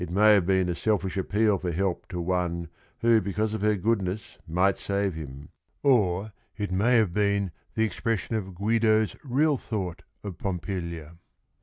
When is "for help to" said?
1.59-2.19